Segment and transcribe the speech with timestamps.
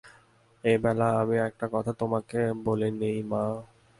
[0.63, 3.43] এইবেলা আমি একটা কথা তোমাকে বলে নিই মা!